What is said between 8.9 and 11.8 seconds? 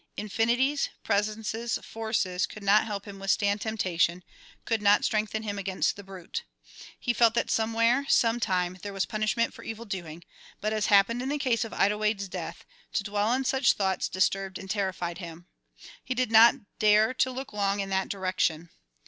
was punishment for evildoing, but, as happened in the case of